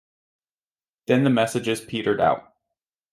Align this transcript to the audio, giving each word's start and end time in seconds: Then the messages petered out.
Then 1.05 1.23
the 1.25 1.29
messages 1.29 1.79
petered 1.79 2.19
out. 2.19 2.55